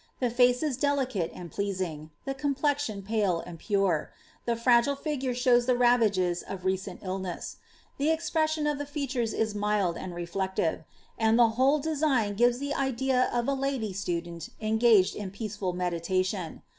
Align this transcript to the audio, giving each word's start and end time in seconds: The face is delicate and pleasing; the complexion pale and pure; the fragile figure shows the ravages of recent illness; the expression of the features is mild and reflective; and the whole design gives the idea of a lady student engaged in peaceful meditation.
The 0.19 0.31
face 0.31 0.63
is 0.63 0.77
delicate 0.77 1.31
and 1.31 1.51
pleasing; 1.51 2.09
the 2.25 2.33
complexion 2.33 3.03
pale 3.03 3.41
and 3.45 3.59
pure; 3.59 4.11
the 4.45 4.55
fragile 4.55 4.95
figure 4.95 5.35
shows 5.35 5.67
the 5.67 5.77
ravages 5.77 6.41
of 6.41 6.65
recent 6.65 7.01
illness; 7.03 7.57
the 7.99 8.09
expression 8.09 8.65
of 8.65 8.79
the 8.79 8.87
features 8.87 9.31
is 9.31 9.53
mild 9.53 9.97
and 9.97 10.15
reflective; 10.15 10.85
and 11.19 11.37
the 11.37 11.49
whole 11.49 11.77
design 11.77 12.33
gives 12.33 12.57
the 12.57 12.73
idea 12.73 13.29
of 13.31 13.47
a 13.47 13.53
lady 13.53 13.93
student 13.93 14.49
engaged 14.59 15.15
in 15.15 15.29
peaceful 15.29 15.71
meditation. 15.71 16.63